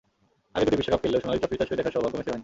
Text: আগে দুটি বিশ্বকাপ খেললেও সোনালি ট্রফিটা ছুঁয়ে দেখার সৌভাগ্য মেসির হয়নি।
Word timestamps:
আগে 0.55 0.63
দুটি 0.65 0.79
বিশ্বকাপ 0.79 0.99
খেললেও 1.03 1.23
সোনালি 1.23 1.39
ট্রফিটা 1.41 1.65
ছুঁয়ে 1.67 1.79
দেখার 1.79 1.93
সৌভাগ্য 1.95 2.15
মেসির 2.17 2.31
হয়নি। 2.33 2.39